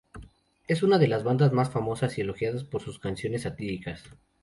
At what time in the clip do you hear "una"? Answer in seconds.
0.81-0.97